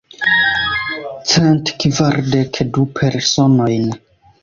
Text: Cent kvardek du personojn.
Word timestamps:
Cent 1.33 1.71
kvardek 1.85 2.63
du 2.73 2.89
personojn. 2.99 3.91